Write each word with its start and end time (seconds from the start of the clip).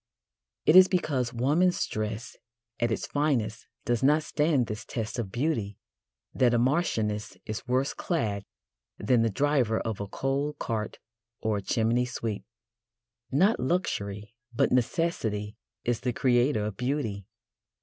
It 0.65 0.75
is 0.75 0.87
because 0.87 1.31
woman's 1.31 1.85
dress 1.85 2.35
at 2.79 2.91
its 2.91 3.05
finest 3.05 3.67
does 3.85 4.01
not 4.01 4.23
stand 4.23 4.65
this 4.65 4.83
test 4.83 5.19
of 5.19 5.31
beauty 5.31 5.77
that 6.33 6.55
a 6.55 6.57
marchioness 6.57 7.37
is 7.45 7.67
worse 7.67 7.93
clad 7.93 8.43
than 8.97 9.21
the 9.21 9.29
driver 9.29 9.79
of 9.79 9.99
a 10.01 10.07
coal 10.07 10.53
cart 10.53 10.97
or 11.39 11.57
a 11.57 11.61
chimney 11.61 12.05
sweep. 12.05 12.43
Not 13.31 13.59
luxury, 13.59 14.33
but 14.51 14.71
necessity, 14.71 15.55
is 15.85 15.99
the 15.99 16.13
creator 16.13 16.65
of 16.65 16.77
beauty. 16.77 17.27